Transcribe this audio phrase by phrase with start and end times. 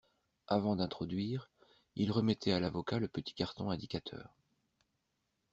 [0.47, 1.51] Avant d'introduire,
[1.95, 4.33] il remettait à l'avocat le petit carton indicateur.